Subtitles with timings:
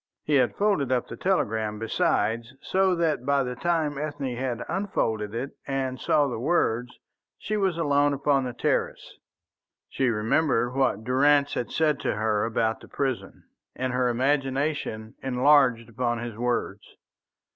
[0.23, 5.35] He had folded up the telegram, besides, so that by the time Ethne had unfolded
[5.35, 6.97] it and saw the words,
[7.37, 9.19] she was alone upon the terrace.
[9.89, 13.43] She remembered what Durrance had said to her about the prison,
[13.75, 16.81] and her imagination enlarged upon his words.